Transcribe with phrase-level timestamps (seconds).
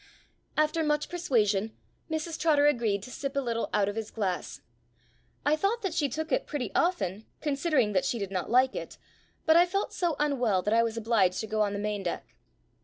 [0.57, 1.77] After much persuasion,
[2.09, 4.61] Mrs Trotter agreed to sip a little out of his glass.
[5.45, 8.97] I thought that she took it pretty often, considering that she did not like it,
[9.45, 12.35] but I felt so unwell that I was obliged to go on the main deck.